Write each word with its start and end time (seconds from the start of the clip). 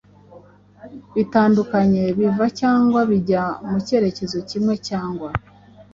bitandukanye 1.15 2.03
biva 2.17 2.45
cyangwa 2.59 2.99
bijya 3.09 3.43
mu 3.69 3.77
cyerekezo 3.87 4.37
kimwe 4.49 4.73
cyangwa 4.87 5.29